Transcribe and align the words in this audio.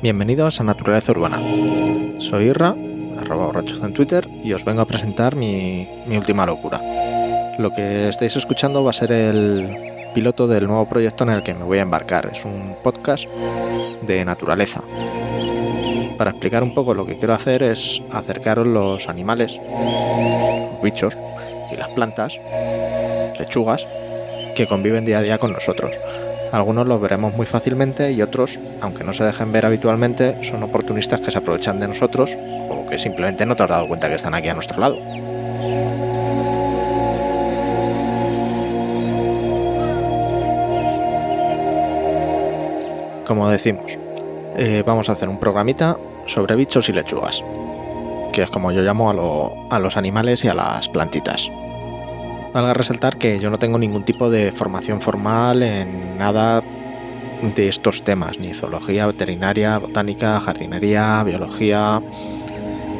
Bienvenidos 0.00 0.60
a 0.60 0.64
Naturaleza 0.64 1.10
Urbana. 1.10 1.40
Soy 2.20 2.44
Irra, 2.44 2.72
arroba 3.20 3.46
borrachos 3.46 3.82
en 3.82 3.92
Twitter, 3.92 4.28
y 4.44 4.52
os 4.52 4.64
vengo 4.64 4.80
a 4.80 4.86
presentar 4.86 5.34
mi, 5.34 5.88
última 6.06 6.46
locura. 6.46 6.80
Lo 7.58 7.72
que 7.72 8.08
estáis 8.08 8.36
escuchando 8.36 8.84
va 8.84 8.90
a 8.90 8.92
ser 8.92 9.10
el 9.10 10.12
piloto 10.14 10.46
del 10.46 10.68
nuevo 10.68 10.88
proyecto 10.88 11.24
en 11.24 11.30
el 11.30 11.42
que 11.42 11.52
me 11.52 11.64
voy 11.64 11.78
a 11.78 11.82
embarcar. 11.82 12.30
Es 12.30 12.44
un 12.44 12.76
podcast 12.80 13.24
de 14.02 14.24
naturaleza. 14.24 14.82
Para 16.16 16.30
explicar 16.30 16.62
un 16.62 16.74
poco 16.74 16.94
lo 16.94 17.04
que 17.04 17.16
quiero 17.16 17.34
hacer 17.34 17.64
es 17.64 18.00
acercaros 18.12 18.68
los 18.68 19.08
animales, 19.08 19.58
bichos 20.80 21.18
y 21.72 21.76
las 21.76 21.88
plantas, 21.88 22.38
lechugas, 23.36 23.84
que 24.54 24.68
conviven 24.68 25.04
día 25.04 25.18
a 25.18 25.22
día 25.22 25.38
con 25.38 25.52
nosotros 25.52 25.90
algunos 26.52 26.86
los 26.86 27.00
veremos 27.00 27.34
muy 27.34 27.46
fácilmente 27.46 28.12
y 28.12 28.22
otros, 28.22 28.58
aunque 28.80 29.04
no 29.04 29.12
se 29.12 29.24
dejen 29.24 29.52
ver 29.52 29.66
habitualmente, 29.66 30.42
son 30.44 30.62
oportunistas 30.62 31.20
que 31.20 31.30
se 31.30 31.38
aprovechan 31.38 31.78
de 31.80 31.88
nosotros 31.88 32.36
o 32.70 32.86
que 32.88 32.98
simplemente 32.98 33.44
no 33.46 33.56
te 33.56 33.64
has 33.64 33.68
dado 33.68 33.86
cuenta 33.88 34.08
que 34.08 34.14
están 34.14 34.34
aquí 34.34 34.48
a 34.48 34.54
nuestro 34.54 34.80
lado. 34.80 34.96
Como 43.26 43.50
decimos, 43.50 43.98
eh, 44.56 44.82
vamos 44.86 45.10
a 45.10 45.12
hacer 45.12 45.28
un 45.28 45.38
programita 45.38 45.98
sobre 46.24 46.56
bichos 46.56 46.88
y 46.88 46.92
lechugas, 46.92 47.44
que 48.32 48.42
es 48.42 48.50
como 48.50 48.72
yo 48.72 48.80
llamo 48.80 49.10
a 49.70 49.78
los 49.78 49.96
animales 49.98 50.44
y 50.44 50.48
a 50.48 50.54
las 50.54 50.88
plantitas. 50.88 51.50
Valga 52.52 52.74
resaltar 52.74 53.18
que 53.18 53.38
yo 53.38 53.50
no 53.50 53.58
tengo 53.58 53.78
ningún 53.78 54.04
tipo 54.04 54.30
de 54.30 54.52
formación 54.52 55.00
formal 55.00 55.62
en 55.62 56.18
nada 56.18 56.62
de 57.56 57.68
estos 57.68 58.02
temas, 58.02 58.38
ni 58.38 58.54
zoología, 58.54 59.06
veterinaria, 59.06 59.78
botánica, 59.78 60.40
jardinería, 60.40 61.22
biología, 61.24 62.00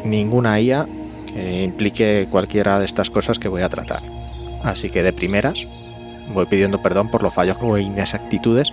ninguna 0.05 0.61
IA 0.61 0.87
que 1.27 1.65
implique 1.65 2.29
cualquiera 2.31 2.79
de 2.79 2.87
estas 2.87 3.11
cosas 3.11 3.39
que 3.39 3.49
voy 3.49 3.63
a 3.63 3.69
tratar. 3.69 4.03
Así 4.63 4.91
que 4.91 5.03
de 5.03 5.13
primeras 5.13 5.67
voy 6.33 6.47
pidiendo 6.47 6.83
perdón 6.83 7.11
por 7.11 7.23
los 7.23 7.33
fallos 7.33 7.57
o 7.61 7.79
inexactitudes 7.79 8.73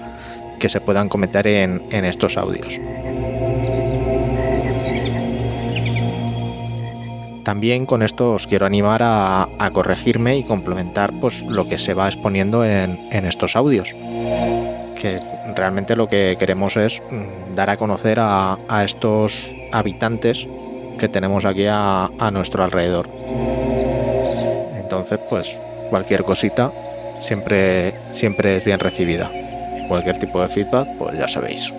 que 0.59 0.69
se 0.69 0.81
puedan 0.81 1.09
cometer 1.09 1.47
en, 1.47 1.83
en 1.89 2.05
estos 2.05 2.37
audios. 2.37 2.79
También 7.45 7.85
con 7.85 8.01
esto 8.01 8.33
os 8.33 8.47
quiero 8.47 8.65
animar 8.65 9.01
a, 9.03 9.47
corregirme 9.71 10.35
y 10.35 10.43
complementar 10.43 11.13
pues, 11.21 11.43
lo 11.43 11.67
que 11.67 11.77
se 11.77 11.93
va 11.93 12.07
exponiendo 12.07 12.65
en, 12.65 12.97
estos 13.11 13.55
audios. 13.55 13.93
Que 14.99 15.21
realmente 15.55 15.95
lo 15.95 16.07
que 16.07 16.37
queremos 16.39 16.75
es 16.75 17.03
mm, 17.11 17.53
dar 17.55 17.69
a 17.69 17.77
conocer 17.77 18.17
a, 18.19 18.57
estos 18.83 19.55
habitantes 19.71 20.47
que 20.97 21.07
tenemos 21.07 21.45
aquí 21.45 21.67
a, 21.69 22.09
nuestro 22.33 22.63
alrededor. 22.63 23.09
Entonces, 24.75 25.19
pues 25.29 25.59
cualquier 25.91 26.23
cosita 26.23 26.71
siempre, 27.21 27.93
siempre 28.09 28.57
es 28.57 28.65
bien 28.65 28.79
recibida. 28.79 29.31
Cualquier 29.87 30.17
tipo 30.17 30.41
de 30.41 30.47
feedback, 30.47 30.87
pues 30.97 31.15
ya 31.15 31.27
sabéis 31.27 31.71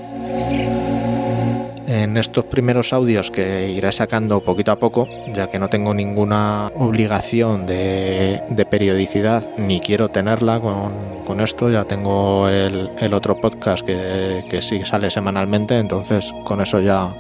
en 2.07 2.17
estos 2.17 2.45
primeros 2.45 2.93
audios 2.93 3.33
que 3.33 3.69
iré 3.71 3.91
sacando 3.91 4.41
poquito 4.41 4.71
a 4.71 4.79
poco, 4.79 5.09
ya 5.35 5.49
que 5.49 5.59
no 5.59 5.69
tengo 5.69 5.93
ninguna 5.93 6.71
obligación 6.77 7.67
de, 7.67 8.67
periodicidad 8.71 9.49
ni 9.59 9.81
quiero 9.81 10.09
tenerla 10.09 10.61
con, 10.61 11.41
esto, 11.41 11.69
ya 11.69 11.85
tengo 11.85 12.49
el, 12.49 13.13
otro 13.13 13.41
podcast 13.41 13.85
que, 13.85 14.45
que, 14.49 14.63
sí 14.63 14.85
sale 14.85 15.11
semanalmente, 15.11 15.79
entonces 15.79 16.33
con 16.45 16.61
eso 16.61 16.81
ya 16.81 17.13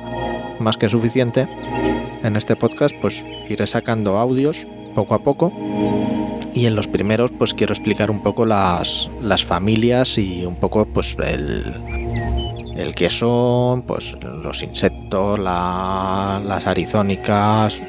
más 0.60 0.76
que 0.76 0.88
suficiente. 0.88 1.48
En 2.22 2.36
este 2.36 2.54
podcast 2.54 2.94
pues 3.00 3.24
iré 3.48 3.66
sacando 3.66 4.18
audios 4.18 4.66
poco 4.94 5.14
a 5.14 5.18
poco 5.18 5.52
y 6.54 6.66
en 6.66 6.74
los 6.74 6.86
primeros 6.86 7.30
pues 7.32 7.52
quiero 7.52 7.74
explicar 7.74 8.10
un 8.10 8.22
poco 8.22 8.46
las, 8.46 9.08
familias 9.44 10.16
y 10.16 10.46
un 10.46 10.56
poco 10.56 10.86
pues 10.86 11.16
el 11.18 11.74
el 12.78 12.94
que 12.94 13.10
son 13.10 13.82
pues 13.82 14.16
los 14.22 14.62
insectos, 14.62 15.38
las 15.38 16.66
arizónicas, 16.66 17.80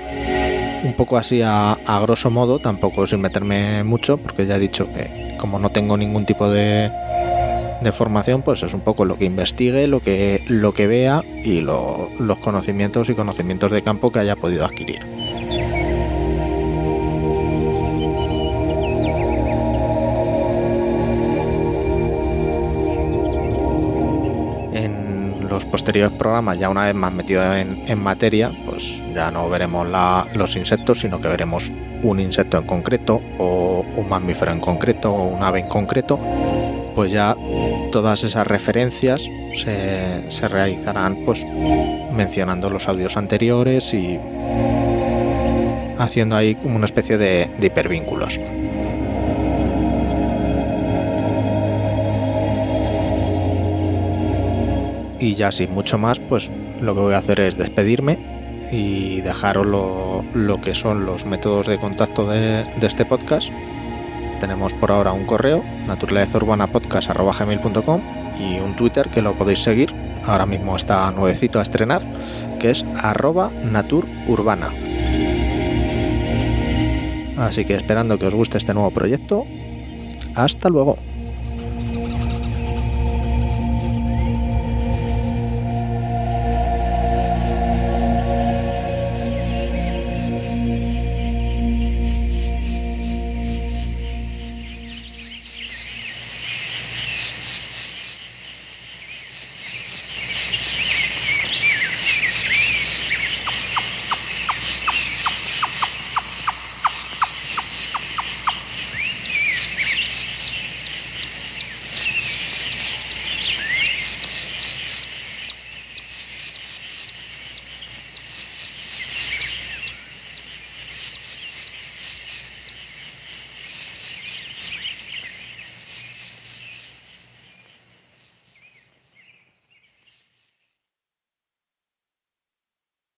un 0.84 0.94
poco 0.94 1.18
así 1.18 1.42
a, 1.44 1.78
grosso 2.02 2.30
modo, 2.30 2.60
tampoco 2.60 3.06
sin 3.08 3.22
meterme 3.22 3.84
mucho, 3.84 4.18
porque 4.18 4.46
ya 4.46 4.56
he 4.56 4.60
dicho 4.60 4.88
que 4.94 5.36
como 5.40 5.60
no 5.60 5.70
tengo 5.70 5.98
ningún 5.98 6.26
tipo 6.26 6.50
de, 6.50 6.92
de 7.82 7.92
formación, 7.92 8.42
pues 8.42 8.64
es 8.64 8.74
un 8.74 8.82
poco 8.82 9.06
lo 9.06 9.18
que 9.18 9.26
investigue, 9.26 9.88
lo 9.88 10.00
que, 10.00 10.44
lo 10.48 10.74
que 10.74 10.88
vea 10.88 11.24
y 11.44 11.62
los 11.62 12.40
conocimientos 12.44 13.10
y 13.10 13.14
conocimientos 13.14 13.72
de 13.72 13.82
campo 13.82 14.12
que 14.12 14.20
haya 14.20 14.36
podido 14.36 14.66
adquirir. 14.66 15.27
Los 25.58 25.66
posteriores 25.66 26.16
programas, 26.16 26.60
ya 26.60 26.70
una 26.70 26.86
vez 26.86 26.94
más 26.94 27.12
metido 27.12 27.42
en, 27.56 28.00
materia, 28.00 28.52
pues 28.64 29.02
ya 29.16 29.32
no 29.32 29.50
veremos 29.50 29.88
los 30.36 30.56
insectos, 30.56 31.00
sino 31.00 31.20
que 31.20 31.28
veremos 31.28 31.72
un 32.04 32.20
insecto 32.20 32.60
en 32.60 32.68
concreto, 32.68 33.20
o 33.40 33.84
un 33.96 34.08
mamífero 34.08 34.52
en 34.52 34.60
concreto, 34.60 35.12
o 35.12 35.24
un 35.36 35.42
ave 35.42 35.62
en 35.62 35.68
concreto, 35.68 36.20
pues 36.94 37.12
ya 37.12 37.36
todas 37.92 38.24
esas 38.24 38.46
referencias 38.46 39.28
se, 39.56 40.48
realizarán 40.48 41.18
pues 41.26 41.44
mencionando 42.14 42.70
los 42.70 42.88
audios 42.88 43.18
anteriores 43.18 43.96
y 43.96 44.20
haciendo 45.98 46.36
ahí 46.36 46.54
como 46.54 46.76
una 46.76 46.86
especie 46.86 47.18
de 47.18 47.50
hipervínculos. 47.60 48.40
Y 55.28 55.36
ya 55.36 55.52
sin 55.52 55.74
mucho 55.74 55.98
más, 55.98 56.20
pues 56.20 56.50
lo 56.80 56.96
que 56.96 57.02
voy 57.02 57.14
a 57.14 57.18
hacer 57.18 57.42
es 57.42 57.58
despedirme 57.58 58.18
y 58.72 59.20
dejaros 59.20 59.66
lo, 59.66 60.24
que 60.62 60.74
son 60.74 61.06
los 61.06 61.26
métodos 61.26 61.68
de 61.68 61.78
contacto 61.78 62.30
de, 62.30 62.64
este 62.82 63.04
podcast. 63.04 63.50
Tenemos 64.40 64.74
por 64.74 64.90
ahora 64.90 65.12
un 65.12 65.26
correo, 65.26 65.66
naturalezurbanapodcast.com 65.86 68.02
y 68.40 68.60
un 68.60 68.74
Twitter 68.78 69.10
que 69.10 69.22
lo 69.22 69.34
podéis 69.34 69.60
seguir. 69.60 69.94
Ahora 70.26 70.46
mismo 70.46 70.78
está 70.78 71.12
nuevecito 71.12 71.60
a 71.60 71.64
estrenar, 71.64 72.02
que 72.58 72.72
es 72.72 72.86
arroba 73.04 73.52
natururbana. 73.70 74.70
Así 77.38 77.66
que 77.66 77.76
esperando 77.76 78.18
que 78.18 78.28
os 78.28 78.34
guste 78.34 78.58
este 78.58 78.74
nuevo 78.74 78.92
proyecto, 78.92 79.44
hasta 80.36 80.70
luego. 80.70 80.98